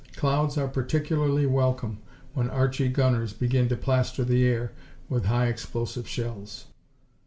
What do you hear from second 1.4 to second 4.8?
welcome when Archie gunners begin to plaster the air